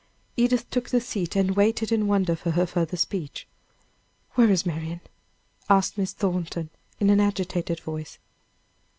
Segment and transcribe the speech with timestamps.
[0.35, 3.47] Edith took the seat, and waited in wonder for her further speech.
[4.31, 5.01] "Where is Marian?"
[5.69, 8.17] asked Miss Thornton, in an agitated voice.